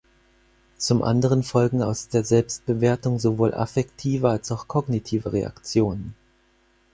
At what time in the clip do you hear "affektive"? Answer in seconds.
3.53-4.29